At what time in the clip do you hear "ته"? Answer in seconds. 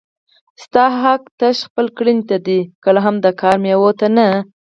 2.29-2.37, 3.99-4.07